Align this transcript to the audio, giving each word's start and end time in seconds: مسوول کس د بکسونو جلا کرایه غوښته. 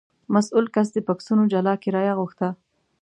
مسوول 0.33 0.65
کس 0.75 0.87
د 0.93 0.97
بکسونو 1.07 1.43
جلا 1.53 1.73
کرایه 1.83 2.13
غوښته. 2.19 2.49